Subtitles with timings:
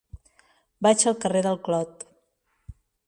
[0.87, 2.07] Vaig al carrer del Clot.